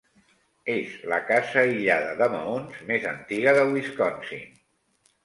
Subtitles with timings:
[0.75, 4.49] És la casa aïllada de maons més antiga de Wisconsin.